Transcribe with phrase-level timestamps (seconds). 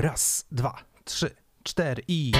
[0.00, 0.74] Raz, dwa,
[1.04, 1.30] trzy,
[1.62, 2.32] cztery i.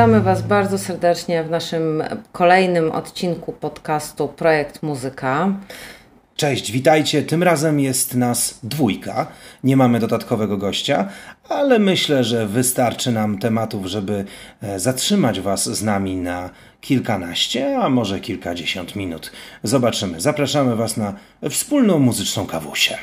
[0.00, 5.54] Witamy Was bardzo serdecznie w naszym kolejnym odcinku podcastu Projekt Muzyka.
[6.36, 7.22] Cześć, witajcie.
[7.22, 9.26] Tym razem jest nas dwójka.
[9.64, 11.08] Nie mamy dodatkowego gościa,
[11.48, 14.24] ale myślę, że wystarczy nam tematów, żeby
[14.62, 19.32] e, zatrzymać Was z nami na kilkanaście, a może kilkadziesiąt minut.
[19.62, 20.20] Zobaczymy.
[20.20, 21.14] Zapraszamy Was na
[21.50, 22.98] wspólną muzyczną kawusię.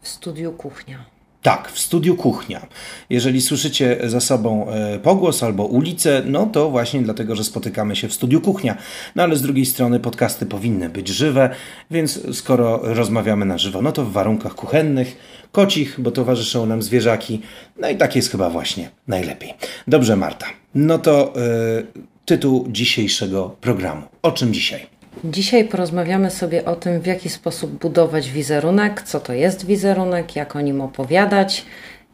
[0.00, 1.21] W studiu Kuchnia.
[1.42, 2.66] Tak, w studiu kuchnia.
[3.10, 8.08] Jeżeli słyszycie za sobą e, pogłos albo ulicę, no to właśnie dlatego, że spotykamy się
[8.08, 8.76] w studiu kuchnia.
[9.16, 11.50] No ale z drugiej strony podcasty powinny być żywe,
[11.90, 15.16] więc skoro rozmawiamy na żywo, no to w warunkach kuchennych,
[15.52, 17.40] kocich, bo towarzyszą nam zwierzaki.
[17.76, 19.54] No i tak jest chyba właśnie najlepiej.
[19.88, 20.46] Dobrze, Marta.
[20.74, 21.40] No to e,
[22.24, 24.02] tytuł dzisiejszego programu.
[24.22, 24.91] O czym dzisiaj?
[25.24, 30.56] Dzisiaj porozmawiamy sobie o tym, w jaki sposób budować wizerunek, co to jest wizerunek, jak
[30.56, 31.64] o nim opowiadać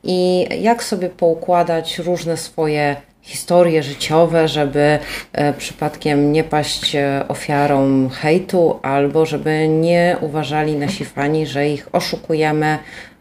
[0.05, 4.99] i jak sobie poukładać różne swoje historie życiowe, żeby
[5.33, 11.89] e, przypadkiem nie paść e, ofiarą hejtu albo żeby nie uważali nasi fani, że ich
[11.93, 12.79] oszukujemy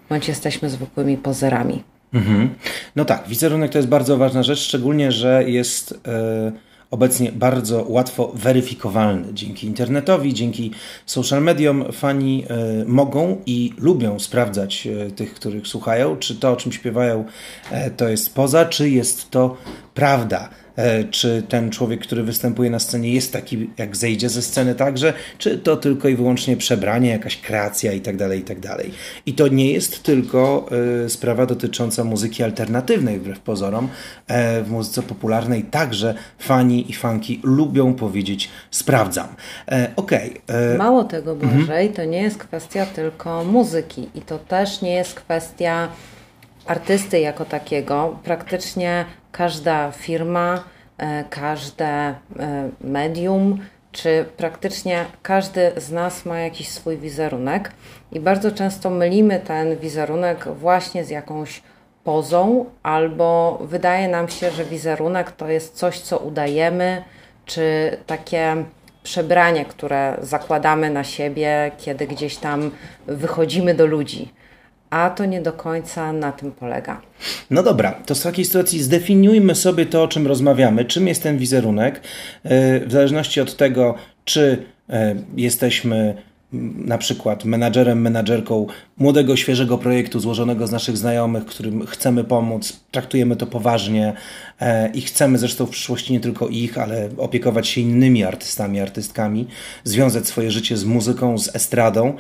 [0.10, 1.84] bądź jesteśmy zwykłymi pozerami.
[2.14, 2.56] Mhm.
[2.96, 6.52] No tak, wizerunek to jest bardzo ważna rzecz, szczególnie, że jest e,
[6.92, 9.34] obecnie bardzo łatwo weryfikowalny.
[9.34, 10.72] Dzięki internetowi, dzięki
[11.06, 16.56] social mediom fani e, mogą i lubią sprawdzać e, tych, których słuchają, czy to, o
[16.56, 17.26] czym śpiewają,
[17.72, 19.58] e, to jest poza, czy jest to
[19.94, 20.50] prawda.
[20.78, 25.14] E, czy ten człowiek, który występuje na scenie jest taki, jak zejdzie ze sceny także,
[25.38, 28.92] czy to tylko i wyłącznie przebranie, jakaś kreacja i tak dalej, i tak dalej.
[29.26, 30.70] I to nie jest tylko
[31.06, 33.90] y, sprawa dotycząca muzyki alternatywnej, wbrew pozorom.
[34.28, 39.28] E, w muzyce popularnej także fani i fanki lubią powiedzieć sprawdzam.
[39.72, 40.42] E, Okej.
[40.48, 40.78] Okay.
[40.78, 45.88] Mało tego, Błażej, to nie jest kwestia tylko muzyki i to też nie jest kwestia
[46.66, 48.20] artysty jako takiego.
[48.24, 49.06] Praktycznie
[49.38, 50.64] każda firma,
[50.98, 52.16] e, każde e,
[52.82, 53.60] medium,
[53.92, 57.72] czy praktycznie każdy z nas ma jakiś swój wizerunek
[58.12, 61.62] i bardzo często mylimy ten wizerunek właśnie z jakąś
[62.04, 67.04] pozą, albo wydaje nam się, że wizerunek to jest coś, co udajemy,
[67.46, 68.56] czy takie
[69.04, 72.72] przebranie, które zakładamy na siebie, kiedy gdzieś tam
[73.08, 74.34] wychodzimy do ludzi
[74.90, 77.02] a to nie do końca na tym polega.
[77.50, 80.86] No dobra, to w takiej sytuacji zdefiniujmy sobie to, o czym rozmawiamy.
[80.86, 82.02] Czym jest ten wizerunek?
[82.44, 86.28] E, w zależności od tego, czy e, jesteśmy
[86.86, 88.68] na przykład menadżerem, menadżerką
[88.98, 94.14] młodego, świeżego projektu złożonego z naszych znajomych, którym chcemy pomóc, traktujemy to poważnie
[94.60, 99.48] e, i chcemy zresztą w przyszłości nie tylko ich, ale opiekować się innymi artystami, artystkami,
[99.84, 102.14] związać swoje życie z muzyką, z estradą.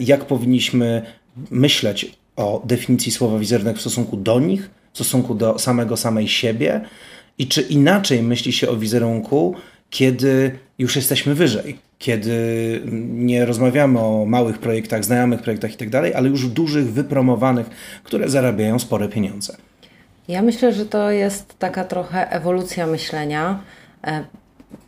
[0.00, 1.02] Jak powinniśmy
[1.50, 6.80] myśleć o definicji słowa wizerunek w stosunku do nich, w stosunku do samego samej siebie
[7.38, 9.54] i czy inaczej myśli się o wizerunku,
[9.90, 12.34] kiedy już jesteśmy wyżej, kiedy
[13.12, 17.70] nie rozmawiamy o małych projektach, znajomych projektach i tak ale już dużych, wypromowanych,
[18.04, 19.56] które zarabiają spore pieniądze.
[20.28, 23.62] Ja myślę, że to jest taka trochę ewolucja myślenia,
[24.04, 24.24] e,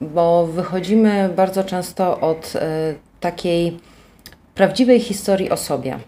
[0.01, 3.79] bo wychodzimy bardzo często od e, takiej
[4.55, 5.99] prawdziwej historii o sobie.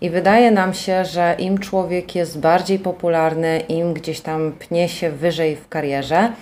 [0.00, 5.10] I wydaje nam się, że im człowiek jest bardziej popularny, im gdzieś tam pnie się
[5.10, 6.32] wyżej w karierze,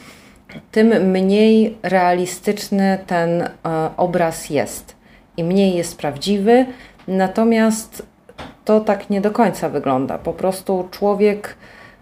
[0.73, 3.51] tym mniej realistyczny ten e,
[3.97, 4.97] obraz jest
[5.37, 6.67] i mniej jest prawdziwy.
[7.09, 8.07] Natomiast
[8.65, 10.19] to tak nie do końca wygląda.
[10.19, 11.55] Po prostu człowiek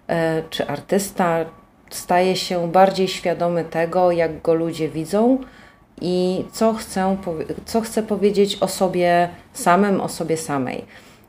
[0.09, 1.44] e, czy artysta
[1.91, 5.38] staje się bardziej świadomy tego, jak go ludzie widzą
[6.00, 6.75] i co,
[7.64, 10.85] co chce powiedzieć o sobie samym, o sobie samej.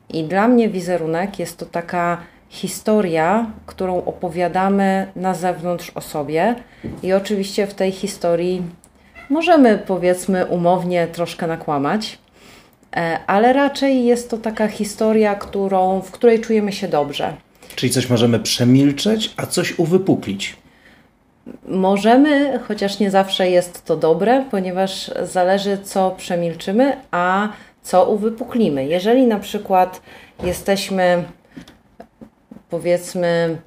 [0.10, 2.18] I dla mnie wizerunek jest to taka
[2.50, 6.56] historia, którą opowiadamy na zewnątrz o sobie,
[7.04, 8.62] i oczywiście w tej historii
[9.30, 12.18] możemy, powiedzmy, umownie troszkę nakłamać,
[12.96, 17.34] e, ale raczej jest to taka historia, którą, w której czujemy się dobrze.
[17.76, 20.56] Czyli coś możemy przemilczeć, a coś uwypuklić.
[21.68, 27.50] Możemy, chociaż nie zawsze jest to dobre, ponieważ zależy, co przemilczymy, a
[27.88, 28.86] co uwypuklimy.
[28.86, 30.02] Jeżeli na przykład
[30.44, 31.24] jesteśmy,
[32.70, 33.58] powiedzmy,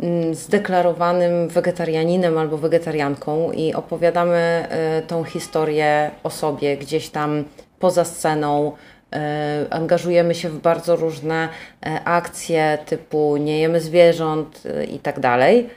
[0.00, 4.68] mm, zdeklarowanym wegetarianinem albo wegetarianką i opowiadamy
[4.98, 7.44] y, tą historię o sobie gdzieś tam
[7.78, 8.72] poza sceną.
[8.72, 15.70] Y, angażujemy się w bardzo różne y, akcje typu nie jemy zwierząt i tak dalej.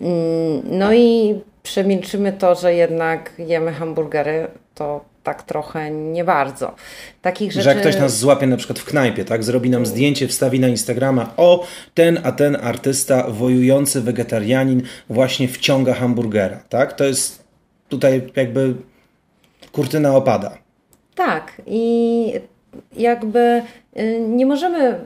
[0.00, 6.74] Mm, no i przemilczymy to, że jednak jemy hamburgery, to tak trochę nie bardzo.
[7.22, 7.64] Takich rzeczy...
[7.64, 10.68] Że jak ktoś nas złapie na przykład w knajpie, tak, zrobi nam zdjęcie, wstawi na
[10.68, 16.92] Instagrama, o, ten a ten artysta, wojujący wegetarianin właśnie wciąga hamburgera, tak?
[16.92, 17.44] To jest
[17.88, 18.74] tutaj jakby
[19.72, 20.58] kurtyna opada.
[21.14, 22.32] Tak i
[22.96, 23.62] jakby
[23.98, 25.00] y, nie możemy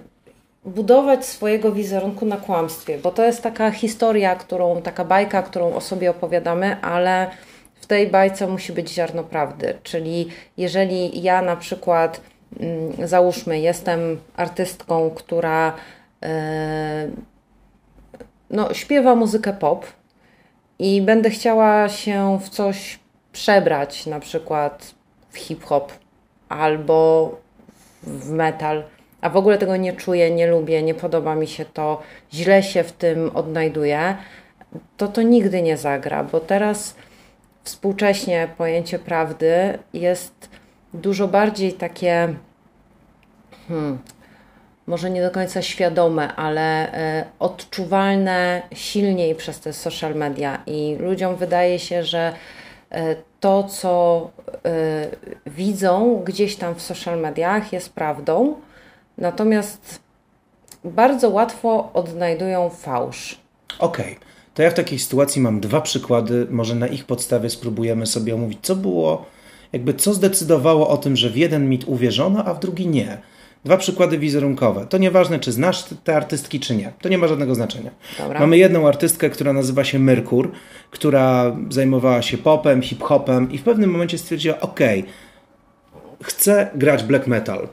[0.64, 5.80] budować swojego wizerunku na kłamstwie, bo to jest taka historia, którą, taka bajka, którą o
[5.80, 7.30] sobie opowiadamy, ale
[7.90, 9.74] w tej bajce musi być ziarno prawdy.
[9.82, 12.20] Czyli jeżeli ja na przykład,
[12.60, 15.72] mm, załóżmy, jestem artystką, która
[16.22, 17.08] e,
[18.50, 19.86] no, śpiewa muzykę pop
[20.78, 22.98] i będę chciała się w coś
[23.32, 24.94] przebrać, na przykład
[25.30, 25.92] w hip-hop
[26.48, 27.30] albo
[28.02, 28.84] w metal,
[29.20, 32.02] a w ogóle tego nie czuję, nie lubię, nie podoba mi się to,
[32.32, 34.16] źle się w tym odnajduję,
[34.96, 36.94] to to nigdy nie zagra, bo teraz
[37.64, 40.48] współcześnie pojęcie prawdy jest
[40.94, 42.34] dużo bardziej takie,
[43.68, 43.98] hmm,
[44.86, 46.88] może nie do końca świadome, ale
[47.20, 52.32] y, odczuwalne silniej przez te social media i ludziom wydaje się, że
[52.92, 52.96] y,
[53.40, 54.30] to, co
[55.46, 58.54] y, widzą gdzieś tam w social mediach jest prawdą,
[59.18, 60.00] natomiast
[60.84, 63.40] bardzo łatwo odnajdują fałsz.
[63.78, 64.16] Okej.
[64.16, 68.34] Okay to ja w takiej sytuacji mam dwa przykłady, może na ich podstawie spróbujemy sobie
[68.34, 69.26] omówić, co było,
[69.72, 73.18] jakby co zdecydowało o tym, że w jeden mit uwierzono, a w drugi nie.
[73.64, 74.86] Dwa przykłady wizerunkowe.
[74.86, 76.92] To nieważne, czy znasz te artystki, czy nie.
[77.00, 77.90] To nie ma żadnego znaczenia.
[78.18, 78.40] Dobra.
[78.40, 80.52] Mamy jedną artystkę, która nazywa się Merkur,
[80.90, 84.80] która zajmowała się popem, hip-hopem i w pewnym momencie stwierdziła, ok,
[86.22, 87.68] chcę grać black metal,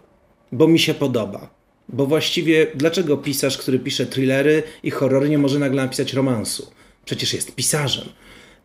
[0.52, 1.57] bo mi się podoba.
[1.90, 6.72] Bo właściwie dlaczego pisarz, który pisze thrillery i horrory nie może nagle napisać romansu?
[7.06, 8.10] Przecież jest pisarzem.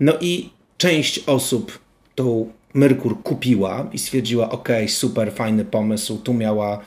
[0.00, 1.78] No i część osób
[2.14, 6.80] tą Merkur kupiła i stwierdziła: OK, super, fajny pomysł, tu miała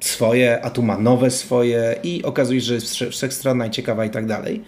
[0.00, 4.10] swoje, a tu ma nowe swoje, i okazuje się, że jest wszechstronna i ciekawa i
[4.10, 4.64] tak dalej.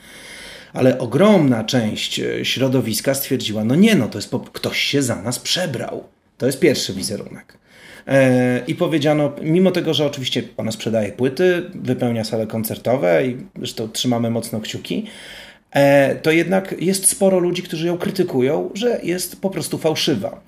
[0.73, 4.41] Ale ogromna część e, środowiska stwierdziła: No nie, no to jest po...
[4.41, 6.05] ktoś się za nas przebrał.
[6.39, 7.59] To jest pierwszy wizerunek.
[8.07, 13.89] E, I powiedziano, mimo tego, że oczywiście ona sprzedaje płyty, wypełnia sale koncertowe i zresztą
[13.89, 15.07] trzymamy mocno kciuki,
[15.71, 20.41] e, to jednak jest sporo ludzi, którzy ją krytykują, że jest po prostu fałszywa,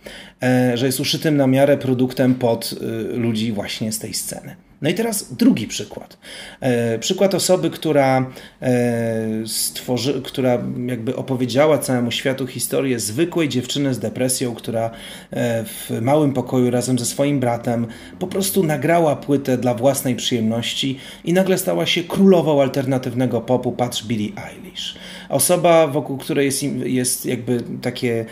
[0.43, 4.68] e, że jest uszytym na miarę produktem pod y, ludzi właśnie z tej sceny.
[4.83, 6.19] No i teraz drugi przykład.
[6.61, 8.31] E, przykład osoby, która,
[8.63, 14.91] e, stworzy, która jakby opowiedziała całemu światu historię zwykłej dziewczyny z depresją, która
[15.31, 17.87] e, w małym pokoju razem ze swoim bratem
[18.19, 24.07] po prostu nagrała płytę dla własnej przyjemności i nagle stała się królową alternatywnego popu, patrz
[24.07, 24.95] Billie Eilish.
[25.29, 28.27] Osoba, wokół której jest, jest jakby takie,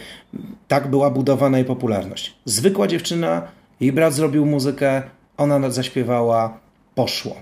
[0.69, 2.35] tak była budowana jej popularność.
[2.45, 3.43] Zwykła dziewczyna,
[3.81, 5.03] jej brat zrobił muzykę,
[5.37, 6.59] ona zaśpiewała
[6.95, 7.37] Poszło.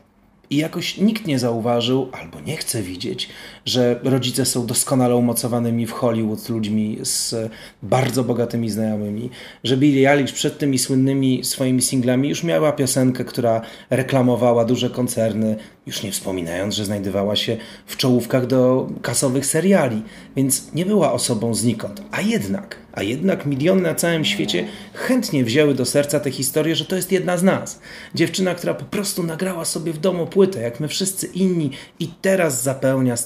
[0.51, 3.29] I jakoś nikt nie zauważył, albo nie chce widzieć,
[3.67, 7.35] że rodzice są doskonale umocowanymi w Hollywood ludźmi z
[7.83, 9.31] bardzo bogatymi znajomymi,
[9.65, 13.61] że Billie Eilish przed tymi słynnymi swoimi singlami już miała piosenkę, która
[13.91, 20.03] reklamowała duże koncerny, już nie wspominając, że znajdowała się w czołówkach do kasowych seriali,
[20.37, 22.03] więc nie była osobą znikąd.
[22.11, 26.85] A jednak, a jednak miliony na całym świecie chętnie wzięły do serca tę historię, że
[26.85, 27.81] to jest jedna z nas.
[28.15, 32.63] Dziewczyna, która po prostu nagrała sobie w domu płytę, jak my wszyscy inni i teraz
[32.63, 33.17] zapełnia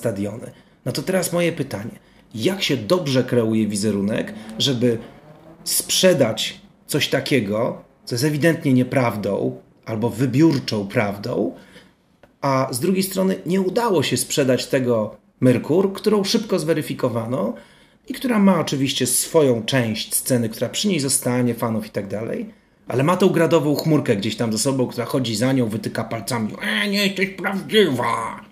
[0.85, 1.99] No to teraz moje pytanie.
[2.35, 4.99] Jak się dobrze kreuje wizerunek, żeby
[5.65, 11.55] sprzedać coś takiego, co jest ewidentnie nieprawdą albo wybiórczą prawdą,
[12.41, 17.55] a z drugiej strony nie udało się sprzedać tego Merkur, którą szybko zweryfikowano
[18.09, 22.51] i która ma oczywiście swoją część sceny, która przy niej zostanie, fanów i tak dalej,
[22.89, 26.53] ale ma tą gradową chmurkę gdzieś tam ze sobą, która chodzi za nią, wytyka palcami.
[26.63, 28.48] E, nie jesteś prawdziwa!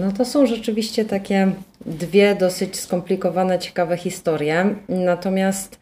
[0.00, 1.52] No to są rzeczywiście takie
[1.86, 4.74] dwie dosyć skomplikowane, ciekawe historie.
[4.88, 5.78] Natomiast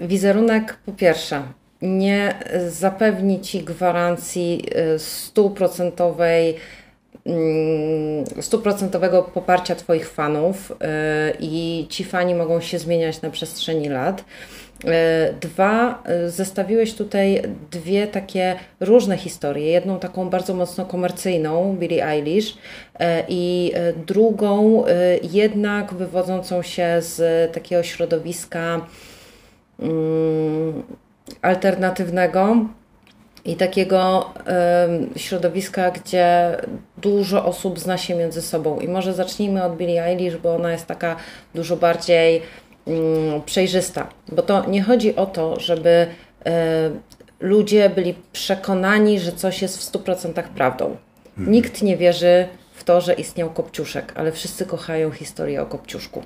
[0.00, 1.42] wizerunek po pierwsze
[1.82, 2.34] nie
[2.68, 4.64] zapewni Ci gwarancji
[4.94, 6.56] y, stuprocentowej
[8.40, 10.74] stuprocentowego poparcia Twoich fanów y,
[11.40, 14.24] i ci fani mogą się zmieniać na przestrzeni lat.
[15.40, 19.66] Dwa, zestawiłeś tutaj dwie takie różne historie.
[19.66, 22.58] Jedną taką bardzo mocno komercyjną, Billie Eilish,
[23.28, 23.72] i
[24.06, 24.84] drugą
[25.22, 28.86] jednak wywodzącą się z takiego środowiska
[29.80, 30.82] mm,
[31.42, 32.56] alternatywnego,
[33.44, 34.30] i takiego
[35.14, 36.56] y, środowiska, gdzie
[36.96, 38.80] dużo osób zna się między sobą.
[38.80, 41.16] I może zacznijmy od Billie Eilish, bo ona jest taka
[41.54, 42.42] dużo bardziej
[42.88, 42.92] y,
[43.46, 44.06] przejrzysta.
[44.32, 46.06] Bo to nie chodzi o to, żeby
[46.46, 46.50] y,
[47.40, 50.96] ludzie byli przekonani, że coś jest w 100% prawdą.
[51.38, 51.52] Mhm.
[51.52, 56.22] Nikt nie wierzy w to, że istniał Kopciuszek, ale wszyscy kochają historię o Kopciuszku.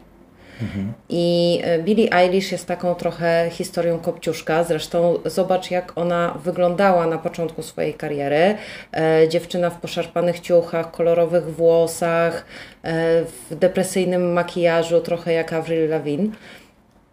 [1.08, 4.64] I e, Billie Eilish jest taką trochę historią kopciuszka.
[4.64, 8.54] Zresztą zobacz, jak ona wyglądała na początku swojej kariery.
[8.92, 12.44] E, dziewczyna w poszarpanych ciuchach, kolorowych włosach,
[12.82, 16.28] e, w depresyjnym makijażu, trochę jak Avril Lavigne.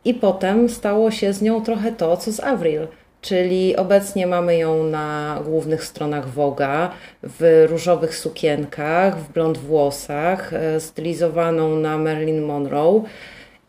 [0.05, 2.87] I potem stało się z nią trochę to, co z Avril
[3.23, 6.91] czyli obecnie mamy ją na głównych stronach Woga
[7.23, 13.03] w różowych sukienkach, w blond włosach, stylizowaną na Marilyn Monroe.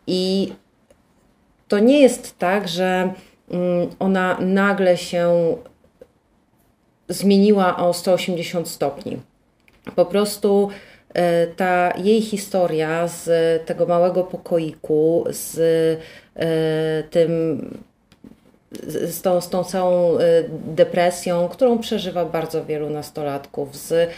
[0.07, 0.53] I
[1.67, 3.13] to nie jest tak, że
[3.51, 5.55] mm, ona nagle się
[7.09, 9.19] zmieniła o 180 stopni.
[9.95, 10.69] Po prostu
[11.13, 13.29] e, ta jej historia z
[13.65, 15.59] tego małego pokoiku, z
[16.35, 17.59] e, tym
[19.07, 20.21] z tą, z tą całą e,
[20.67, 24.09] depresją, którą przeżywa bardzo wielu nastolatków, z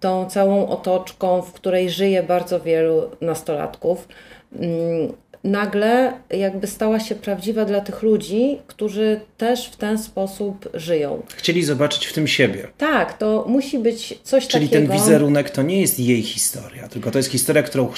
[0.00, 4.08] tą całą otoczką, w której żyje bardzo wielu nastolatków,
[4.52, 5.12] Mm,
[5.44, 11.22] nagle jakby stała się prawdziwa dla tych ludzi, którzy też w ten sposób żyją.
[11.36, 12.68] Chcieli zobaczyć w tym siebie.
[12.78, 14.86] Tak, to musi być coś Czyli takiego.
[14.86, 17.88] Czyli ten wizerunek to nie jest jej historia, tylko to jest historia, którą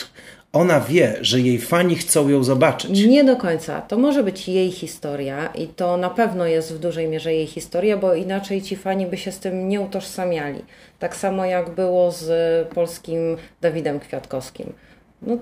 [0.52, 3.07] ona wie, że jej fani chcą ją zobaczyć.
[3.07, 3.80] Nie do końca.
[3.80, 7.97] To może być jej historia i to na pewno jest w dużej mierze jej historia,
[7.97, 10.64] bo inaczej ci fani by się z tym nie utożsamiali.
[10.99, 14.73] Tak samo jak było z polskim Dawidem Kwiatkowskim.
[15.23, 15.37] No,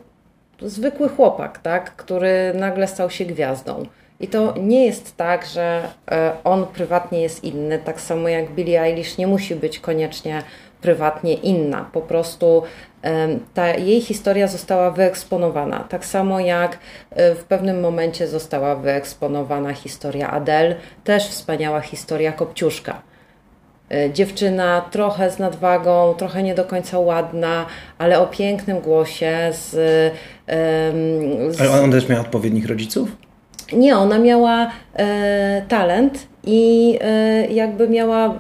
[0.63, 3.87] zwykły chłopak, tak, który nagle stał się gwiazdą.
[4.21, 8.83] I to nie jest tak, że e, on prywatnie jest inny, tak samo jak Billie
[8.83, 10.43] Eilish nie musi być koniecznie
[10.81, 11.91] prywatnie inna.
[11.93, 12.63] Po prostu
[13.55, 15.85] ta jej historia została wyeksponowana.
[15.89, 16.79] Tak samo jak
[17.11, 20.75] e, w pewnym momencie została wyeksponowana historia Adele,
[21.05, 23.03] też wspaniała historia Kopciuszka.
[23.91, 27.67] E, dziewczyna trochę z nadwagą, trochę nie do końca ładna,
[27.99, 29.37] ale o pięknym głosie.
[29.53, 29.71] Z,
[31.57, 31.61] z...
[31.61, 33.17] Ale ona też miała odpowiednich rodziców?
[33.73, 38.39] Nie, ona miała e, talent i e, jakby miała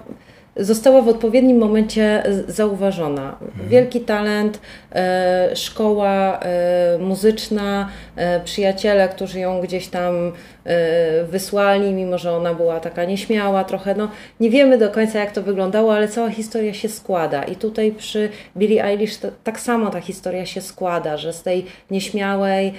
[0.58, 3.36] została w odpowiednim momencie zauważona.
[3.42, 3.68] Mhm.
[3.68, 4.60] Wielki talent,
[4.92, 10.32] e, szkoła e, muzyczna, e, przyjaciele, którzy ją gdzieś tam
[11.28, 13.94] wysłali, mimo że ona była taka nieśmiała trochę.
[13.94, 14.08] No,
[14.40, 17.42] nie wiemy do końca, jak to wyglądało, ale cała historia się składa.
[17.42, 22.72] I tutaj przy Billie Eilish tak samo ta historia się składa, że z tej nieśmiałej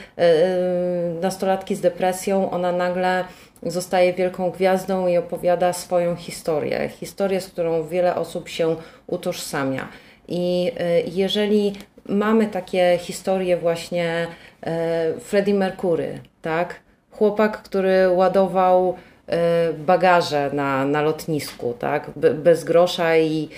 [1.21, 3.23] nastolatki z depresją ona nagle
[3.63, 6.89] zostaje wielką gwiazdą i opowiada swoją historię.
[6.99, 8.75] Historię, z którą wiele osób się
[9.07, 9.87] utożsamia.
[10.27, 11.73] I e, jeżeli
[12.05, 14.27] mamy takie historie właśnie
[14.63, 16.75] e, Freddie Mercury, tak?
[17.11, 18.95] Chłopak, który ładował
[19.27, 22.11] e, bagaże na, na lotnisku, tak?
[22.35, 23.49] bez grosza i,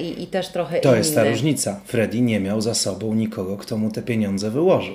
[0.00, 0.98] i, i też trochę To inny.
[0.98, 1.80] jest ta różnica.
[1.84, 4.94] Freddie nie miał za sobą nikogo, kto mu te pieniądze wyłożył.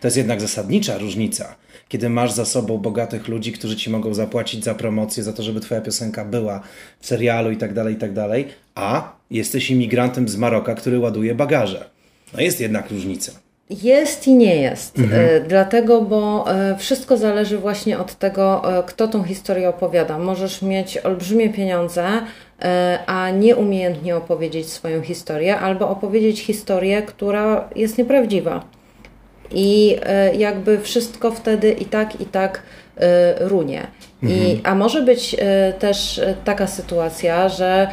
[0.00, 1.54] To jest jednak zasadnicza różnica
[1.92, 5.60] kiedy masz za sobą bogatych ludzi, którzy ci mogą zapłacić za promocję, za to, żeby
[5.60, 6.60] twoja piosenka była
[7.00, 11.34] w serialu i tak dalej, i tak dalej, a jesteś imigrantem z Maroka, który ładuje
[11.34, 11.90] bagaże.
[12.34, 13.32] No jest jednak różnica.
[13.70, 14.98] Jest i nie jest.
[14.98, 15.26] Mhm.
[15.26, 20.18] E, dlatego, bo e, wszystko zależy właśnie od tego, e, kto tą historię opowiada.
[20.18, 22.08] Możesz mieć olbrzymie pieniądze,
[23.06, 28.64] a nieumiejętnie opowiedzieć swoją historię, albo opowiedzieć historię, która jest nieprawdziwa
[29.54, 32.62] i e, jakby wszystko wtedy i tak, i tak
[32.96, 33.86] e, runie.
[34.22, 34.60] I, mhm.
[34.64, 37.88] a może być e, też taka sytuacja, że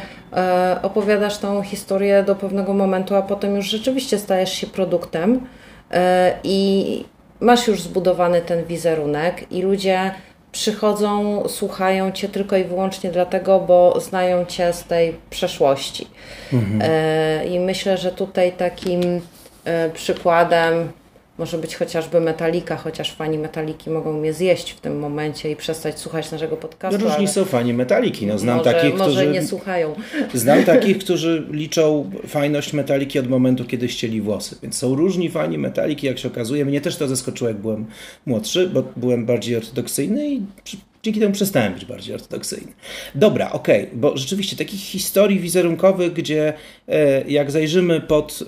[0.82, 5.46] opowiadasz tą historię do pewnego momentu, a potem już rzeczywiście stajesz się produktem
[6.44, 7.04] i
[7.40, 10.10] masz już zbudowany ten wizerunek i ludzie
[10.52, 16.06] przychodzą, słuchają cię tylko i wyłącznie dlatego, bo znają cię z tej przeszłości.
[16.52, 16.82] Mhm.
[17.48, 19.20] I myślę, że tutaj takim
[19.94, 20.92] przykładem
[21.40, 25.98] może być chociażby Metalika, chociaż fani Metaliki mogą mnie zjeść w tym momencie i przestać
[25.98, 26.98] słuchać naszego podcastu.
[26.98, 28.26] No różni są fani Metaliki.
[28.26, 29.26] No, znam może, takich, może którzy...
[29.26, 29.94] nie słuchają.
[30.34, 34.56] Znam takich, którzy liczą fajność Metaliki od momentu, kiedy ścieli włosy.
[34.62, 36.64] Więc są różni fani Metaliki, jak się okazuje.
[36.64, 37.86] Mnie też to zaskoczyło, jak byłem
[38.26, 40.42] młodszy, bo byłem bardziej ortodoksyjny i
[41.02, 42.72] dzięki temu przestałem być bardziej ortodoksyjny.
[43.14, 46.52] Dobra, okej, okay, bo rzeczywiście takich historii wizerunkowych, gdzie
[46.88, 48.38] e, jak zajrzymy pod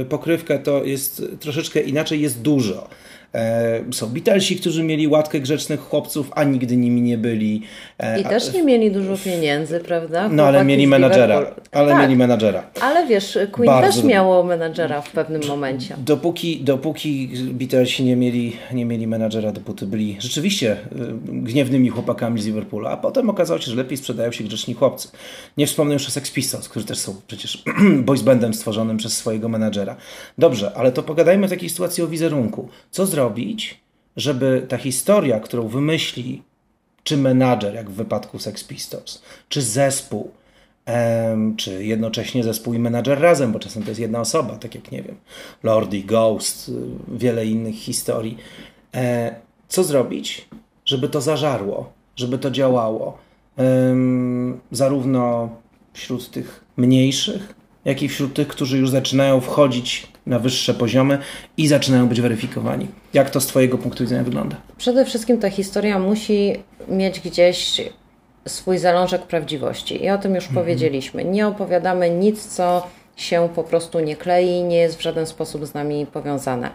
[0.00, 2.88] e, pokrywkę, to jest troszeczkę inaczej, jest dużo.
[3.34, 7.62] E, są Beatlesi, którzy mieli łatkę grzecznych chłopców, a nigdy nimi nie byli.
[7.98, 10.18] E, I też nie mieli dużo pieniędzy, prawda?
[10.18, 11.54] Chłopaki no ale mieli menadżera.
[11.72, 12.00] Ale tak.
[12.00, 12.62] mieli menadżera.
[12.80, 15.94] Ale wiesz, Queen Bardzo też miało menadżera w pewnym momencie.
[15.98, 20.76] Dopóki, dopóki Beatlesi nie mieli, nie mieli menadżera, dopóty byli rzeczywiście e,
[21.32, 25.08] gniewnymi chłopakami z Liverpoolu, a potem okazało się, że lepiej sprzedają się grzeczni chłopcy.
[25.56, 27.64] Nie wspomnę już o Sex Pistols, którzy też są przecież
[28.06, 29.96] boys bandem stworzonym przez swojego menadżera.
[30.38, 32.68] Dobrze, ale to pogadajmy w takiej sytuacji o wizerunku.
[32.90, 33.17] Co zrobić?
[33.18, 33.80] Zrobić,
[34.16, 36.42] żeby ta historia, którą wymyśli
[37.02, 40.30] czy menadżer, jak w wypadku Sex Pistols, czy zespół,
[41.56, 45.02] czy jednocześnie zespół i menadżer razem, bo czasem to jest jedna osoba, tak jak nie
[45.02, 45.16] wiem,
[45.62, 46.72] Lordy, Ghost, y,
[47.18, 48.38] wiele innych historii.
[48.94, 49.34] E,
[49.68, 50.48] co zrobić,
[50.84, 53.18] żeby to zażarło, żeby to działało,
[54.72, 55.48] zarówno
[55.92, 61.18] wśród tych mniejszych, jak i wśród tych, którzy już zaczynają wchodzić na wyższe poziomy
[61.56, 62.86] i zaczynają być weryfikowani.
[63.14, 64.56] Jak to z Twojego punktu widzenia wygląda?
[64.76, 66.52] Przede wszystkim ta historia musi
[66.88, 67.80] mieć gdzieś
[68.46, 70.04] swój zalążek prawdziwości.
[70.04, 70.64] I o tym już mhm.
[70.64, 71.24] powiedzieliśmy.
[71.24, 75.74] Nie opowiadamy nic, co się po prostu nie klei, nie jest w żaden sposób z
[75.74, 76.70] nami powiązane.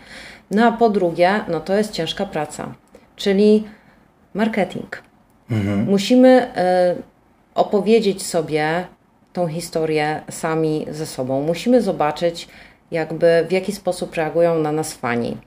[0.52, 2.74] No a po drugie, no to jest ciężka praca,
[3.16, 3.64] czyli
[4.34, 5.04] marketing.
[5.52, 5.86] Mhm.
[5.90, 6.48] Musimy
[6.98, 7.02] y,
[7.56, 8.86] opowiedzieć sobie
[9.34, 11.42] tą historię sami ze sobą.
[11.42, 12.48] Musimy zobaczyć,
[12.92, 15.38] jakby w jaki sposób reagują na nas fani.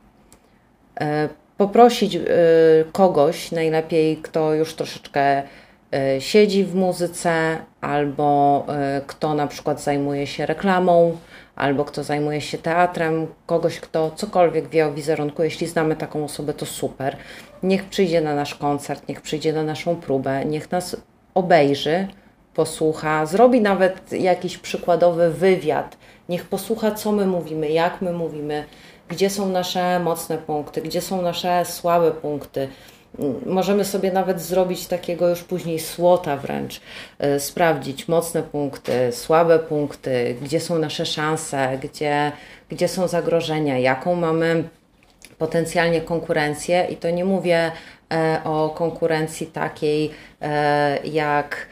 [1.00, 2.20] E, poprosić e,
[2.92, 5.42] kogoś, najlepiej kto już troszeczkę
[5.92, 8.66] e, siedzi w muzyce, albo
[9.06, 11.16] kto na przykład zajmuje się reklamą,
[11.56, 15.42] albo kto zajmuje się teatrem, kogoś, kto cokolwiek wie o wizerunku.
[15.42, 17.16] Jeśli znamy taką osobę, to super.
[17.62, 20.96] Niech przyjdzie na nasz koncert, niech przyjdzie na naszą próbę, niech nas
[21.34, 22.08] obejrzy,
[22.54, 25.96] posłucha, zrobi nawet jakiś przykładowy wywiad,
[26.28, 28.64] niech posłucha, co my mówimy, jak my mówimy,
[29.08, 32.68] gdzie są nasze mocne punkty, gdzie są nasze słabe punkty.
[33.46, 36.80] Możemy sobie nawet zrobić takiego już później słota wręcz,
[37.36, 42.32] y, sprawdzić mocne punkty, słabe punkty, gdzie są nasze szanse, gdzie,
[42.68, 44.64] gdzie są zagrożenia, jaką mamy
[45.38, 46.86] potencjalnie konkurencję.
[46.90, 47.72] I to nie mówię
[48.12, 50.10] e, o konkurencji takiej
[50.42, 51.66] e, jak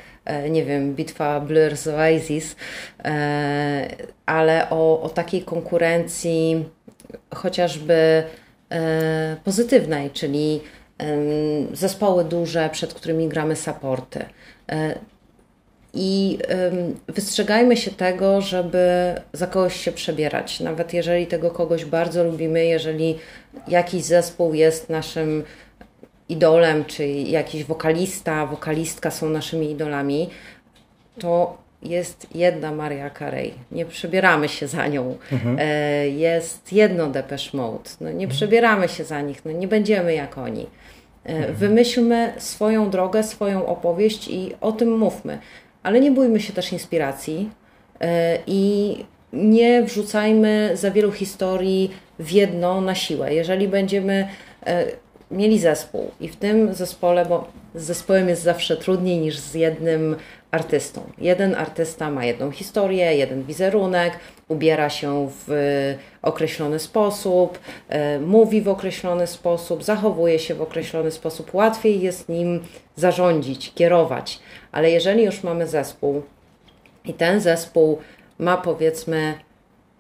[0.51, 2.57] nie wiem, bitwa Blur z Oasis,
[3.05, 3.89] e,
[4.27, 6.65] ale o, o takiej konkurencji
[7.35, 8.23] chociażby
[8.71, 10.61] e, pozytywnej, czyli
[11.73, 14.25] zespoły duże, przed którymi gramy supporty.
[15.95, 16.39] I
[17.09, 20.61] wystrzegajmy się tego, żeby za kogoś się przebierać.
[20.61, 23.19] Nawet jeżeli tego kogoś bardzo lubimy, jeżeli
[23.69, 25.45] jakiś zespół jest naszym
[26.29, 30.31] idolem, czy jakiś wokalista, wokalistka są naszymi idolami,
[31.19, 33.51] to jest jedna Maria Carey.
[33.73, 35.17] Nie przebieramy się za nią.
[35.33, 35.57] Mhm.
[35.61, 37.91] E, jest jedno Depeche Mode.
[38.01, 38.31] No, nie mhm.
[38.31, 39.45] przebieramy się za nich.
[39.45, 40.67] No, nie będziemy jak oni.
[41.27, 41.55] E, mhm.
[41.55, 45.39] Wymyślmy swoją drogę, swoją opowieść i o tym mówmy.
[45.83, 47.51] Ale nie bójmy się też inspiracji
[48.01, 48.97] e, i
[49.33, 53.35] nie wrzucajmy za wielu historii w jedno na siłę.
[53.35, 54.29] Jeżeli będziemy
[55.31, 60.17] mieli zespół i w tym zespole, bo z zespołem jest zawsze trudniej niż z jednym
[60.51, 61.01] artystą.
[61.19, 65.49] Jeden artysta ma jedną historię, jeden wizerunek, ubiera się w
[66.23, 67.59] określony sposób,
[67.89, 71.55] e, mówi w określony sposób, zachowuje się w określony sposób.
[71.55, 72.61] Łatwiej jest nim
[72.97, 74.41] zarządzić, kierować.
[74.73, 76.23] Ale jeżeli już mamy zespół
[77.05, 77.99] i ten zespół
[78.39, 79.35] ma powiedzmy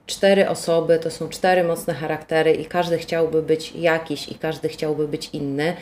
[0.07, 5.09] cztery osoby, to są cztery mocne charaktery i każdy chciałby być jakiś i każdy chciałby
[5.09, 5.77] być inny,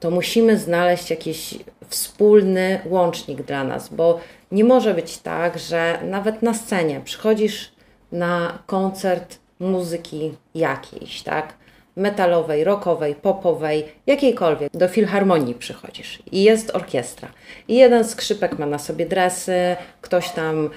[0.00, 1.54] to musimy znaleźć jakiś
[1.88, 4.20] wspólny łącznik dla nas, bo
[4.52, 7.72] nie może być tak, że nawet na scenie przychodzisz
[8.12, 11.54] na koncert muzyki jakiejś, tak?
[11.96, 14.72] Metalowej, rockowej, popowej, jakiejkolwiek.
[14.72, 17.28] Do filharmonii przychodzisz i jest orkiestra.
[17.68, 20.70] I jeden skrzypek ma na sobie dresy, ktoś tam y,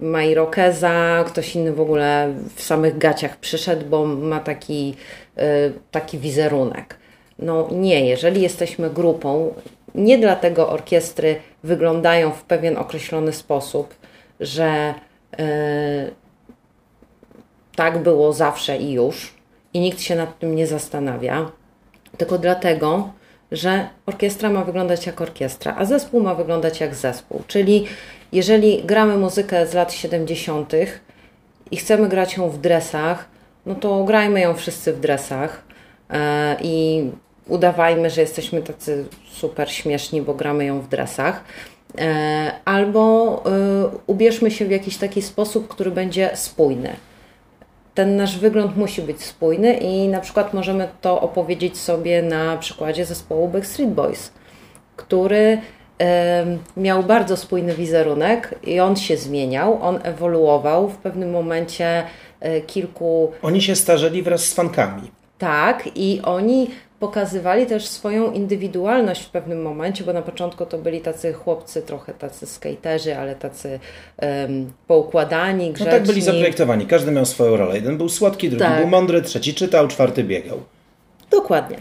[0.00, 4.94] ma irokeza, ktoś inny w ogóle w samych gaciach przyszedł, bo ma taki,
[5.38, 6.96] y, taki wizerunek.
[7.38, 9.54] No nie, jeżeli jesteśmy grupą,
[9.94, 13.94] nie dlatego orkiestry wyglądają w pewien określony sposób,
[14.40, 14.94] że
[15.40, 15.42] y,
[17.76, 19.41] tak było zawsze i już,
[19.74, 21.50] i nikt się nad tym nie zastanawia,
[22.16, 23.12] tylko dlatego,
[23.52, 27.42] że orkiestra ma wyglądać jak orkiestra, a zespół ma wyglądać jak zespół.
[27.46, 27.86] Czyli
[28.32, 30.72] jeżeli gramy muzykę z lat 70.
[31.70, 33.28] i chcemy grać ją w dresach,
[33.66, 35.62] no to grajmy ją wszyscy w dresach
[36.10, 37.10] e, i
[37.48, 41.44] udawajmy, że jesteśmy tacy super śmieszni, bo gramy ją w dresach.
[41.98, 46.96] E, albo e, ubierzmy się w jakiś taki sposób, który będzie spójny.
[47.94, 53.04] Ten nasz wygląd musi być spójny i na przykład możemy to opowiedzieć sobie na przykładzie
[53.04, 54.32] zespołu Backstreet Boys,
[54.96, 55.58] który
[56.76, 62.04] miał bardzo spójny wizerunek i on się zmieniał, on ewoluował w pewnym momencie
[62.40, 63.32] e, kilku.
[63.42, 65.10] Oni się starzeli wraz z fankami.
[65.38, 66.70] Tak, i oni
[67.02, 72.14] pokazywali też swoją indywidualność w pewnym momencie, bo na początku to byli tacy chłopcy, trochę
[72.14, 73.80] tacy skaterzy, ale tacy
[74.22, 75.92] um, poukładani, grzeczni.
[75.92, 77.74] No tak byli zaprojektowani, każdy miał swoją rolę.
[77.74, 78.78] Jeden był słodki, drugi tak.
[78.78, 80.58] był mądry, trzeci czytał, czwarty biegał.
[81.30, 81.76] Dokładnie.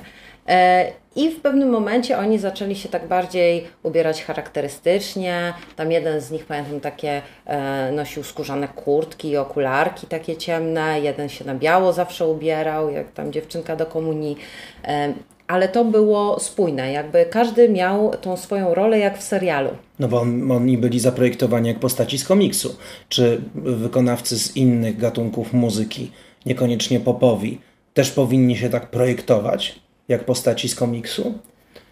[0.47, 5.53] E, I w pewnym momencie oni zaczęli się tak bardziej ubierać charakterystycznie.
[5.75, 10.99] Tam jeden z nich, pamiętam, takie e, nosił skórzane kurtki i okularki takie ciemne.
[10.99, 14.37] Jeden się na biało zawsze ubierał, jak tam dziewczynka do komunii.
[14.83, 15.13] E,
[15.47, 19.69] ale to było spójne, jakby każdy miał tą swoją rolę jak w serialu.
[19.99, 22.75] No bo on, oni byli zaprojektowani jak postaci z komiksu,
[23.09, 26.11] czy wykonawcy z innych gatunków muzyki,
[26.45, 27.61] niekoniecznie popowi,
[27.93, 31.39] też powinni się tak projektować jak postaci z komiksu,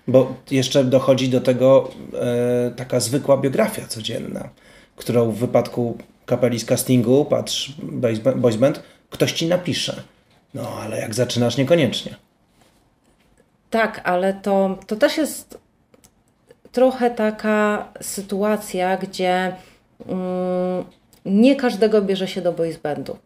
[0.07, 4.49] bo jeszcze dochodzi do tego e, taka zwykła biografia codzienna,
[4.95, 7.73] którą w wypadku kapeli z castingu, patrz,
[8.35, 10.03] boys band, ktoś ci napisze.
[10.53, 12.15] No, ale jak zaczynasz, niekoniecznie.
[13.69, 15.57] Tak, ale to, to też jest
[16.71, 19.55] trochę taka sytuacja, gdzie
[20.07, 20.85] mm,
[21.25, 23.17] nie każdego bierze się do boys bandu.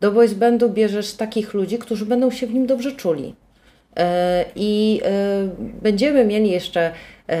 [0.00, 3.34] Do boys bandu bierzesz takich ludzi, którzy będą się w nim dobrze czuli.
[3.96, 5.10] E, I e,
[5.82, 6.92] będziemy mieli jeszcze e,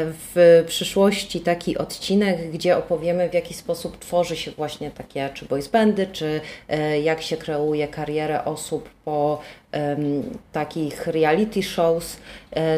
[0.06, 5.68] w przyszłości taki odcinek, gdzie opowiemy, w jaki sposób tworzy się właśnie takie czy boys
[5.68, 6.40] bandy, czy
[7.02, 9.40] jak się kreuje karierę osób po
[10.52, 12.16] takich reality shows.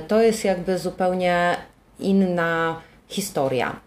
[0.08, 1.56] To jest jakby zupełnie
[1.98, 3.85] inna historia.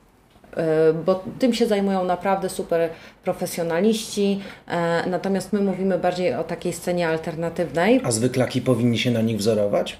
[0.60, 2.90] E, bo tym się zajmują naprawdę super
[3.24, 8.02] profesjonaliści, e, natomiast my mówimy bardziej o takiej scenie alternatywnej.
[8.04, 9.98] A zwyklaki powinni się na nich wzorować?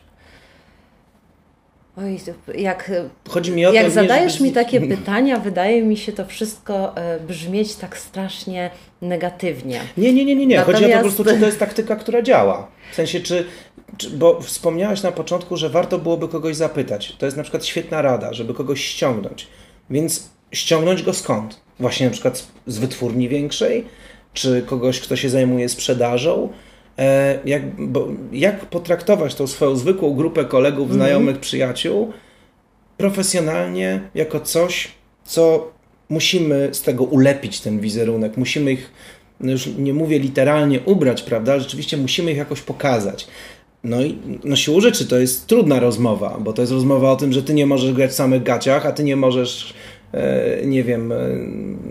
[1.98, 2.20] Oj,
[2.56, 2.92] jak,
[3.30, 4.46] Chodzi mi o jak to, zadajesz żeby...
[4.46, 8.70] mi takie pytania, wydaje mi się to wszystko e, brzmieć tak strasznie
[9.02, 9.82] negatywnie.
[9.98, 10.46] Nie, nie, nie, nie.
[10.46, 10.58] nie.
[10.58, 10.82] Natomiast...
[10.82, 12.68] Chodzi o to po prostu, czy to jest taktyka, która działa.
[12.92, 13.46] W sensie, czy,
[13.98, 17.16] czy, bo wspomniałaś na początku, że warto byłoby kogoś zapytać.
[17.18, 19.48] To jest na przykład świetna rada, żeby kogoś ściągnąć.
[19.90, 21.60] Więc ściągnąć go skąd?
[21.80, 23.86] Właśnie na przykład z wytwórni większej,
[24.34, 26.50] czy kogoś, kto się zajmuje sprzedażą.
[26.98, 30.96] E, jak, bo, jak potraktować tą swoją zwykłą grupę kolegów, mm -hmm.
[30.96, 32.14] znajomych, przyjaciół
[33.00, 34.88] profesjonalnie jako coś,
[35.24, 35.72] co
[36.10, 38.92] musimy z tego ulepić ten wizerunek, musimy ich,
[39.40, 43.28] no już nie mówię literalnie ubrać, prawda, ale rzeczywiście musimy ich jakoś pokazać.
[43.84, 47.34] No i no siłą rzeczy to jest trudna rozmowa, bo to jest rozmowa o tym,
[47.34, 49.74] że ty nie możesz grać w samych gaciach, a ty nie możesz
[50.66, 51.16] nie wiem, e,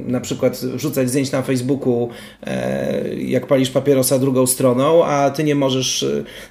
[0.06, 2.08] na przykład rzucać zdjęć na Facebooku,
[2.46, 6.06] e, jak palisz papierosa drugą stroną, a ty nie możesz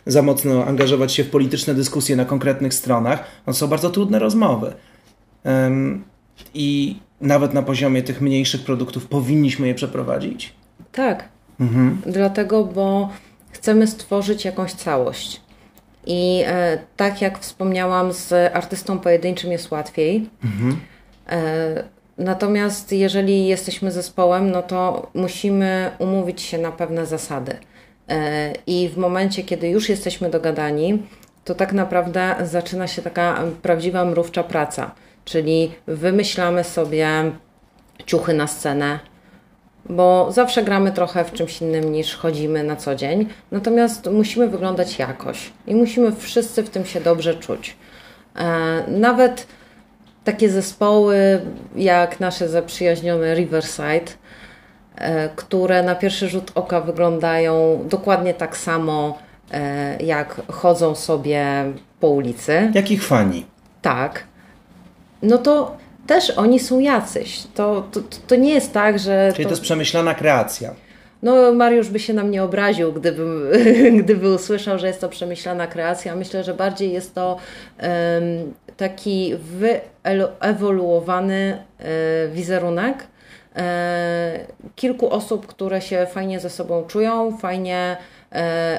[0.05, 4.19] za mocno angażować się w polityczne dyskusje na konkretnych stronach, no to są bardzo trudne
[4.19, 4.73] rozmowy.
[6.53, 10.53] I nawet na poziomie tych mniejszych produktów powinniśmy je przeprowadzić?
[10.91, 11.29] Tak.
[11.59, 12.01] Mhm.
[12.05, 13.09] Dlatego, bo
[13.51, 15.41] chcemy stworzyć jakąś całość.
[16.05, 20.29] I e, tak jak wspomniałam, z artystą pojedynczym jest łatwiej.
[20.43, 20.96] Mhm E,
[22.17, 27.57] natomiast jeżeli jesteśmy zespołem, no to musimy umówić się na pewne zasady.
[28.09, 31.03] E, I w momencie, kiedy już jesteśmy dogadani,
[31.45, 34.91] to tak naprawdę zaczyna się taka prawdziwa mrówcza praca.
[35.25, 37.07] Czyli wymyślamy sobie
[38.05, 38.99] ciuchy na scenę,
[39.89, 43.29] bo zawsze gramy trochę w czymś innym niż chodzimy na co dzień.
[43.51, 47.75] Natomiast musimy wyglądać jakoś i musimy wszyscy w tym się dobrze czuć.
[48.35, 49.47] E, nawet
[50.27, 51.41] takie zespoły
[51.75, 54.11] jak nasze zaprzyjaźnione Riverside,
[54.95, 59.17] e, które na pierwszy rzut oka wyglądają dokładnie tak samo,
[59.51, 61.45] e, jak chodzą sobie
[61.99, 62.71] po ulicy.
[62.73, 63.45] Jak ich fani.
[63.81, 64.23] Tak.
[65.21, 67.43] No to też oni są jacyś.
[67.55, 69.31] To, to, to nie jest tak, że.
[69.33, 70.73] Czyli to, to jest przemyślana kreacja.
[71.23, 73.51] No, Mariusz by się na mnie obraził, gdyby,
[74.03, 76.15] gdyby usłyszał, że jest to przemyślana kreacja.
[76.15, 77.37] Myślę, że bardziej jest to
[77.81, 81.87] um, taki wyewoluowany um,
[82.33, 83.07] wizerunek um,
[84.75, 87.97] kilku osób, które się fajnie ze sobą czują, fajnie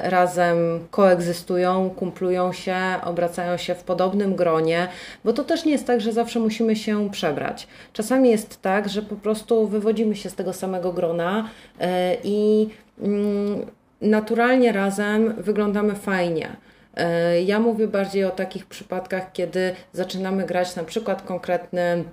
[0.03, 4.87] razem koegzystują, kumplują się, obracają się w podobnym gronie,
[5.23, 7.67] bo to też nie jest tak, że zawsze musimy się przebrać.
[7.93, 12.69] Czasami jest tak, że po prostu wywodzimy się z tego samego grona e, i
[13.01, 13.65] mm,
[14.01, 16.55] naturalnie razem wyglądamy fajnie.
[16.95, 22.03] E, ja mówię bardziej o takich przypadkach, kiedy zaczynamy grać na przykład konkretny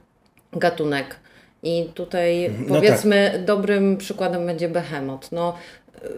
[0.52, 1.16] gatunek.
[1.62, 3.44] I tutaj no powiedzmy tak.
[3.44, 5.32] dobrym przykładem będzie Behemoth.
[5.32, 5.54] No,
[5.94, 6.08] e,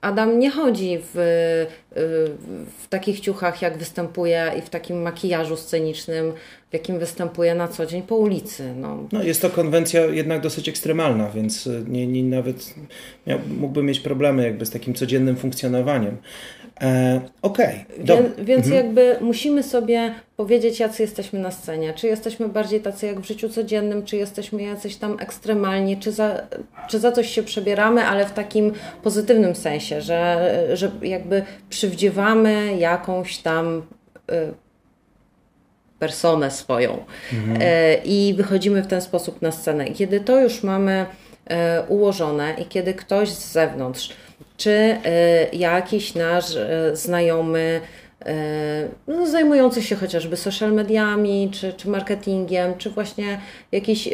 [0.00, 1.16] Adam nie chodzi w,
[2.78, 6.32] w takich ciuchach, jak występuje i w takim makijażu scenicznym,
[6.70, 8.74] w jakim występuje na co dzień po ulicy.
[8.76, 12.74] No, no jest to konwencja jednak dosyć ekstremalna, więc nie, nie nawet
[13.26, 16.16] miał, mógłby mieć problemy jakby z takim codziennym funkcjonowaniem.
[16.80, 17.84] E, Okej.
[18.02, 18.04] Okay,
[18.36, 18.84] Wie, więc mhm.
[18.84, 21.94] jakby musimy sobie powiedzieć, jacy jesteśmy na scenie.
[21.94, 26.40] Czy jesteśmy bardziej tacy jak w życiu codziennym, czy jesteśmy jacyś tam ekstremalni, czy za,
[26.88, 31.42] czy za coś się przebieramy, ale w takim pozytywnym sensie, że, że jakby
[31.86, 33.82] przywdziewamy jakąś tam
[34.30, 34.54] y,
[35.98, 37.62] personę swoją mhm.
[37.62, 39.86] y, i wychodzimy w ten sposób na scenę.
[39.86, 41.06] I kiedy to już mamy
[41.50, 41.54] y,
[41.88, 44.12] ułożone i kiedy ktoś z zewnątrz
[44.56, 44.98] czy e,
[45.52, 47.80] jakiś nasz e, znajomy,
[48.26, 53.40] e, no, zajmujący się chociażby social mediami, czy, czy marketingiem, czy właśnie
[53.72, 54.08] jakiś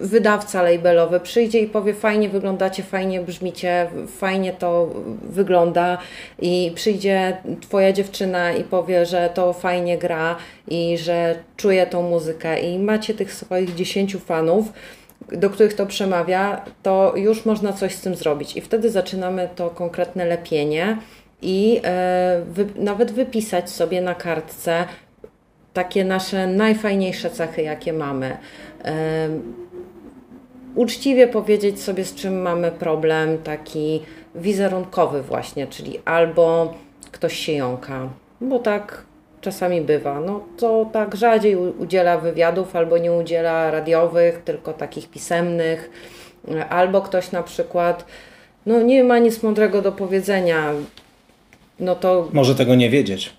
[0.00, 4.90] wydawca labelowy przyjdzie i powie fajnie wyglądacie, fajnie brzmicie, fajnie to
[5.22, 5.98] wygląda
[6.38, 10.36] i przyjdzie twoja dziewczyna i powie, że to fajnie gra
[10.68, 14.72] i że czuje tą muzykę i macie tych swoich dziesięciu fanów,
[15.32, 18.56] do których to przemawia, to już można coś z tym zrobić.
[18.56, 20.96] I wtedy zaczynamy to konkretne lepienie
[21.42, 24.84] i e, wy, nawet wypisać sobie na kartce
[25.72, 28.36] takie nasze najfajniejsze cechy, jakie mamy.
[30.74, 34.02] Uczciwie powiedzieć sobie, z czym mamy problem, taki
[34.34, 36.74] wizerunkowy, właśnie, czyli albo
[37.12, 38.08] ktoś się jąka,
[38.40, 39.04] bo tak
[39.40, 40.20] czasami bywa.
[40.20, 45.90] No to tak rzadziej udziela wywiadów albo nie udziela radiowych, tylko takich pisemnych.
[46.68, 48.04] Albo ktoś na przykład
[48.66, 50.72] no nie ma nic mądrego do powiedzenia.
[51.80, 53.32] No to może tego nie wiedzieć.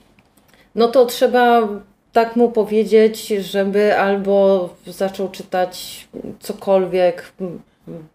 [0.76, 1.68] No to trzeba
[2.14, 6.08] tak mu powiedzieć, żeby albo zaczął czytać
[6.40, 7.34] cokolwiek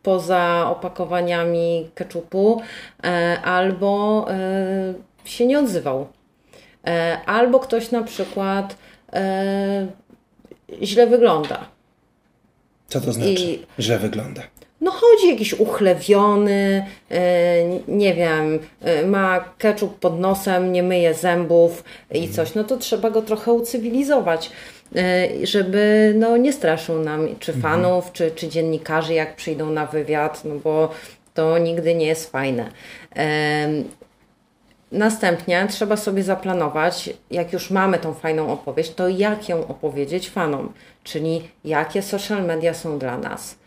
[0.02, 2.62] poza opakowaniami keczupu,
[3.04, 6.06] e, albo e, się nie odzywał.
[6.86, 8.76] E, albo ktoś na przykład
[10.82, 11.66] źle wygląda.
[12.88, 13.30] Co to znaczy?
[13.30, 14.42] I, źle wygląda.
[14.80, 17.20] No chodzi jakiś uchlewiony, e,
[17.88, 18.58] nie wiem,
[19.06, 22.32] ma keczup pod nosem, nie myje zębów i mhm.
[22.32, 24.50] coś, no to trzeba go trochę ucywilizować,
[25.42, 27.62] żeby no, nie straszył nam czy mhm.
[27.62, 30.90] fanów, czy, czy dziennikarzy, jak przyjdą na wywiad, no bo
[31.34, 32.70] to nigdy nie jest fajne.
[34.92, 40.72] Następnie trzeba sobie zaplanować, jak już mamy tą fajną opowieść, to jak ją opowiedzieć fanom,
[41.04, 43.58] czyli jakie social media są dla nas,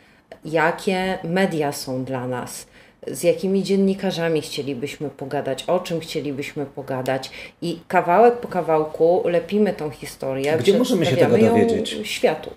[0.45, 2.67] jakie media są dla nas,
[3.07, 9.89] z jakimi dziennikarzami chcielibyśmy pogadać, o czym chcielibyśmy pogadać i kawałek po kawałku lepimy tą
[9.89, 10.57] historię.
[10.59, 11.97] Gdzie możemy się tego dowiedzieć?
[12.03, 12.51] Światu.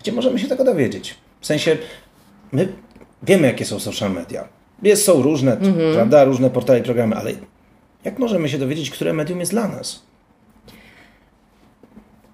[0.00, 1.14] Gdzie możemy się tego dowiedzieć?
[1.40, 1.76] W sensie,
[2.52, 2.68] my
[3.22, 4.48] wiemy, jakie są social media.
[4.82, 5.94] Jest, są różne, mhm.
[5.94, 7.32] prawda, różne portale i programy, ale
[8.04, 10.02] jak możemy się dowiedzieć, które medium jest dla nas?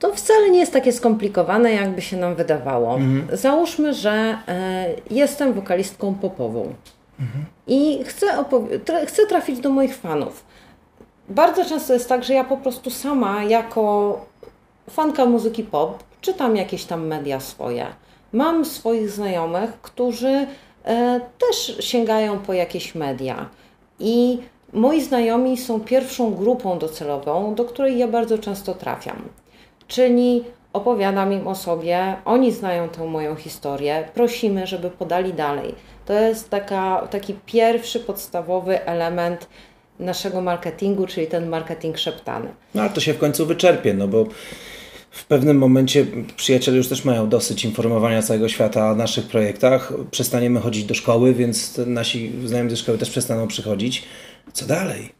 [0.00, 2.94] To wcale nie jest takie skomplikowane, jakby się nam wydawało.
[2.94, 3.36] Mhm.
[3.36, 6.74] Załóżmy, że e, jestem wokalistką popową
[7.20, 7.44] mhm.
[7.66, 8.26] i chcę,
[9.06, 10.44] chcę trafić do moich fanów.
[11.28, 14.20] Bardzo często jest tak, że ja po prostu sama, jako
[14.90, 17.86] fanka muzyki pop, czytam jakieś tam media swoje.
[18.32, 20.46] Mam swoich znajomych, którzy
[20.84, 23.48] e, też sięgają po jakieś media.
[23.98, 24.38] I
[24.72, 29.22] Moi znajomi są pierwszą grupą docelową, do której ja bardzo często trafiam.
[29.90, 35.74] Czyli opowiadam im o sobie, oni znają tę moją historię, prosimy, żeby podali dalej.
[36.06, 39.48] To jest taka, taki pierwszy podstawowy element
[39.98, 42.48] naszego marketingu, czyli ten marketing szeptany.
[42.74, 44.26] No ale to się w końcu wyczerpie, no bo
[45.10, 49.92] w pewnym momencie przyjaciele już też mają dosyć informowania całego świata o naszych projektach.
[50.10, 54.02] Przestaniemy chodzić do szkoły, więc nasi znajomi ze szkoły też przestaną przychodzić.
[54.52, 55.12] Co dalej?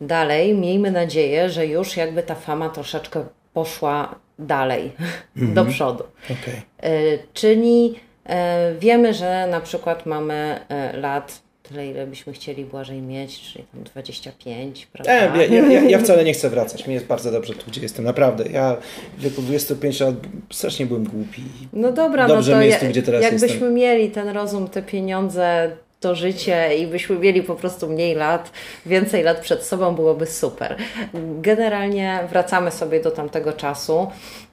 [0.00, 3.24] Dalej, miejmy nadzieję, że już jakby ta fama troszeczkę
[3.56, 4.92] poszła dalej,
[5.36, 5.54] mm -hmm.
[5.54, 6.04] do przodu.
[6.24, 6.62] Okay.
[6.82, 6.92] E,
[7.34, 7.94] czyli
[8.26, 13.64] e, wiemy, że na przykład mamy e, lat tyle, ile byśmy chcieli Błażej mieć, czyli
[13.72, 15.12] tam 25, prawda?
[15.12, 16.86] E, ja, ja, ja, wcale nie chcę wracać.
[16.86, 18.04] Mi jest bardzo dobrze tu, gdzie jestem.
[18.04, 18.44] Naprawdę.
[18.50, 18.76] Ja
[19.18, 20.14] w wieku 25 lat
[20.50, 21.42] strasznie byłem głupi.
[21.72, 23.74] No dobra, dobrze no to jest tu, gdzie teraz jakbyśmy jestem.
[23.74, 28.50] mieli ten rozum, te pieniądze, to życie i byśmy mieli po prostu mniej lat,
[28.86, 30.76] więcej lat przed sobą, byłoby super.
[31.40, 34.06] Generalnie wracamy sobie do tamtego czasu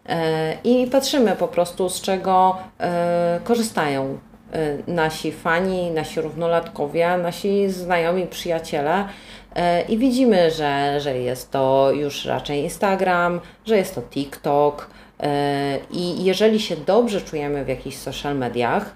[0.06, 4.18] e, i patrzymy po prostu, z czego e, korzystają
[4.52, 9.08] e, nasi fani, nasi równolatkowie, nasi znajomi, przyjaciele.
[9.90, 14.90] I widzimy, że, że jest to już raczej Instagram, że jest to TikTok.
[15.92, 18.96] I jeżeli się dobrze czujemy w jakichś social mediach,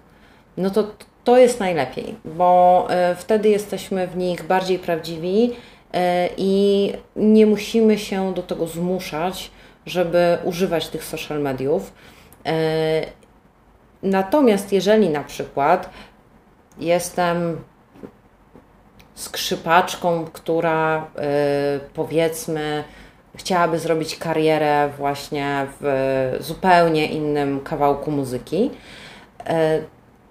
[0.57, 0.83] no to
[1.27, 5.55] to jest najlepiej, bo e, wtedy jesteśmy w nich bardziej prawdziwi
[5.93, 9.51] e, i nie musimy się do tego zmuszać,
[9.85, 11.93] żeby używać tych social mediów.
[12.45, 12.51] E,
[14.03, 15.89] natomiast jeżeli na przykład
[16.79, 17.61] jestem
[19.15, 21.07] skrzypaczką, która
[21.93, 22.83] powiedzmy
[23.35, 28.71] chciałaby zrobić karierę właśnie w zupełnie innym kawałku muzyki,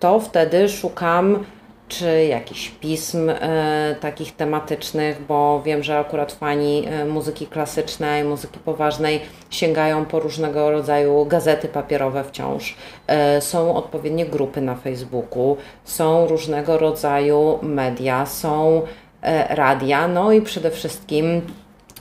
[0.00, 1.44] to wtedy szukam
[1.88, 8.58] czy jakichś pism e, takich tematycznych, bo wiem, że akurat fani e, muzyki klasycznej, muzyki
[8.58, 12.76] poważnej sięgają po różnego rodzaju gazety papierowe wciąż.
[13.06, 18.82] E, są odpowiednie grupy na Facebooku, są różnego rodzaju media, są
[19.22, 21.42] e, radia, no i przede wszystkim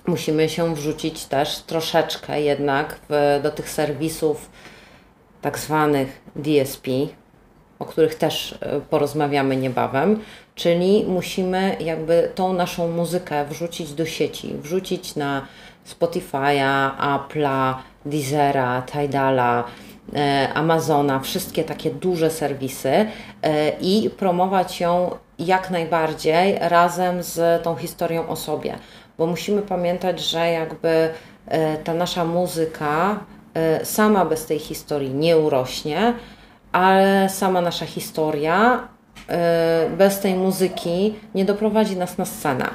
[0.08, 4.49] musimy się wrzucić też troszeczkę jednak w, do tych serwisów
[5.41, 6.91] tak zwanych DSP,
[7.79, 10.19] o których też e, porozmawiamy niebawem,
[10.55, 15.47] czyli musimy jakby tą naszą muzykę wrzucić do sieci, wrzucić na
[15.88, 17.73] Spotify'a, Apple'a,
[18.05, 19.63] Deezera, Tidala,
[20.15, 22.89] e, Amazona, wszystkie takie duże serwisy
[23.41, 28.75] e, i promować ją jak najbardziej razem z tą historią o sobie,
[29.17, 31.09] bo musimy pamiętać, że jakby
[31.83, 33.19] ta nasza muzyka
[33.83, 36.13] sama bez tej historii nie urośnie,
[36.75, 38.88] ale sama nasza historia
[39.88, 42.65] y, bez tej muzyki nie doprowadzi nas na scenę.
[42.65, 42.69] Y,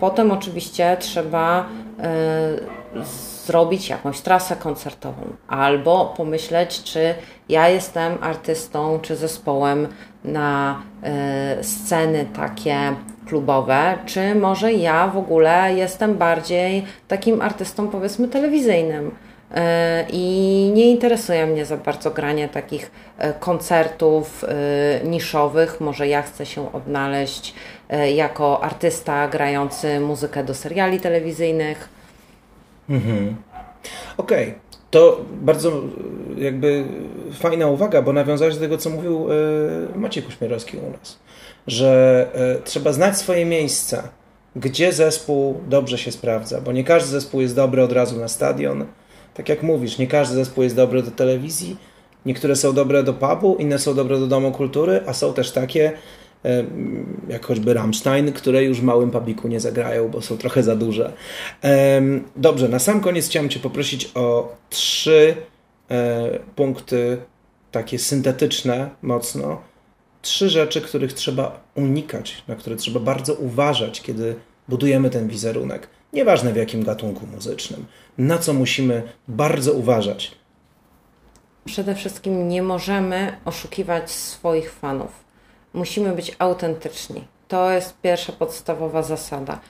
[0.00, 1.66] potem oczywiście trzeba
[2.98, 3.04] y,
[3.46, 7.14] zrobić jakąś trasę koncertową albo pomyśleć, czy
[7.48, 9.88] ja jestem artystą czy zespołem
[10.24, 10.82] na
[11.62, 12.78] sceny takie
[13.26, 19.23] klubowe, czy może ja w ogóle jestem bardziej takim artystą powiedzmy telewizyjnym E,
[20.12, 25.80] i nie interesuje mnie za bardzo granie takich e, koncertów e, niszowych.
[25.80, 27.54] Może ja chcę się odnaleźć
[28.14, 31.88] jako artysta grający muzykę do seriali telewizyjnych.
[32.90, 33.36] Mhm.
[34.16, 34.60] Okej, okay.
[34.90, 35.72] to bardzo
[36.36, 36.84] jakby
[37.32, 39.26] fajna uwaga, bo nawiązałeś do tego, co mówił
[39.96, 41.18] Maciej Kuśmierowski u nas,
[41.66, 42.26] że
[42.64, 44.02] trzeba znać swoje miejsce,
[44.56, 48.86] gdzie zespół dobrze się sprawdza, bo nie każdy zespół jest dobry od razu na stadion,
[49.34, 51.76] tak jak mówisz, nie każdy zespół jest dobry do telewizji,
[52.26, 55.92] niektóre są dobre do pubu, inne są dobre do domu kultury, a są też takie,
[57.28, 61.12] jak choćby Rammstein, które już w małym pubiku nie zagrają, bo są trochę za duże.
[62.36, 65.36] Dobrze, na sam koniec chciałem Cię poprosić o trzy
[65.90, 67.16] e, punkty
[67.70, 69.60] takie syntetyczne mocno.
[70.22, 74.34] Trzy rzeczy, których trzeba unikać, na które trzeba bardzo uważać, kiedy
[74.68, 75.88] budujemy ten wizerunek.
[76.14, 77.86] Nieważne w jakim gatunku muzycznym
[78.18, 80.32] na co musimy bardzo uważać?
[81.64, 85.24] Przede wszystkim nie możemy oszukiwać swoich fanów.
[85.72, 87.24] Musimy być autentyczni.
[87.48, 89.60] To jest pierwsza podstawowa zasada.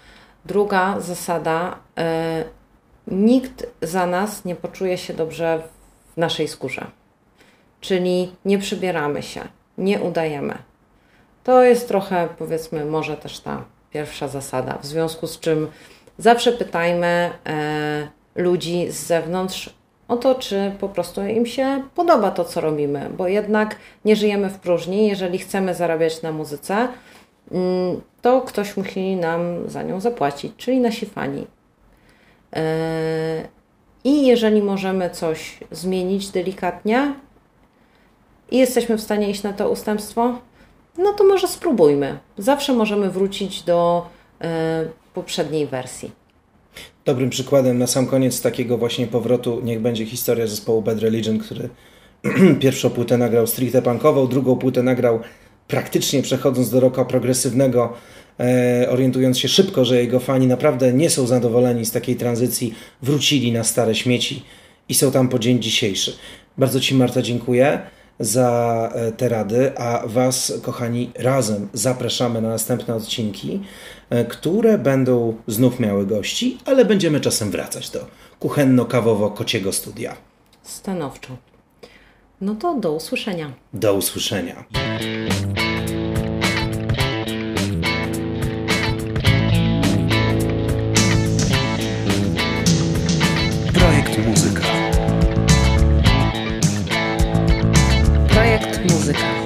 [0.45, 2.05] Druga zasada: yy,
[3.17, 5.63] nikt za nas nie poczuje się dobrze
[6.15, 6.87] w naszej skórze.
[7.81, 9.41] Czyli nie przybieramy się,
[9.79, 10.59] nie udajemy.
[11.45, 14.79] To jest trochę, powiedzmy, może też ta pierwsza zasada.
[14.83, 15.69] W związku z czym
[16.19, 17.31] zawsze pytajmy,
[18.35, 19.75] yy, ludzi z zewnątrz
[20.09, 24.51] o to, czy po prostu im się podoba to, co robimy, bo jednak nie żyjemy
[24.51, 25.09] w próżni.
[25.09, 26.89] Jeżeli chcemy zarabiać na muzyce,
[27.53, 31.47] mm, to ktoś musi nam za nią zapłacić, czyli nasi fani.
[32.57, 33.49] E,
[34.05, 37.15] I jeżeli możemy coś zmienić delikatnie
[38.51, 40.39] i jesteśmy w stanie iść na to ustępstwo,
[40.99, 42.19] no to może spróbujmy.
[42.39, 44.14] Zawsze możemy wrócić do e,
[45.15, 46.11] poprzedniej wersji.
[47.05, 51.69] Dobrym przykładem na sam koniec takiego właśnie powrotu niech będzie historia zespołu Bad Religion, który
[52.61, 55.21] pierwszą płytę nagrał stricte punkową, drugą płytę nagrał
[55.69, 57.93] praktycznie przechodząc do rocka progresywnego,
[58.41, 63.53] e, orientując się szybko, że jego fani naprawdę nie są zadowoleni z takiej tranzycji, wrócili
[63.53, 64.43] na stare śmieci
[64.89, 66.17] i są tam po dzień dzisiejszy.
[66.59, 67.79] Bardzo Ci Marta dziękuję
[68.21, 73.61] za e, te rady, a Was, kochani, razem zapraszamy na następne odcinki,
[74.11, 78.07] e, które będą znów miały gości, ale będziemy czasem wracać do
[78.41, 80.17] kuchenno-kawowo-kociego studia.
[80.63, 81.37] Stanowczo.
[82.41, 83.53] No to do usłyszenia.
[83.75, 84.65] Do usłyszenia.
[99.05, 99.44] muzyka.